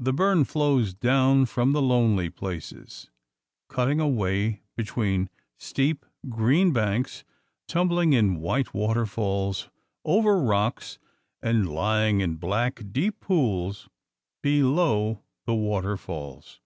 [0.00, 3.10] The burn flows down from the lonely places,
[3.68, 5.28] cutting a way between
[5.58, 7.22] steep, green banks,
[7.68, 9.68] tumbling in white waterfalls
[10.06, 10.98] over rocks,
[11.42, 13.90] and lying in black, deep pools
[14.40, 16.62] below the waterfalls.